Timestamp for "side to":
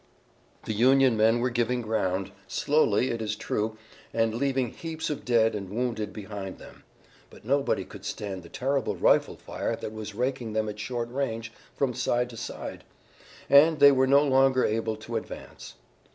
11.93-12.37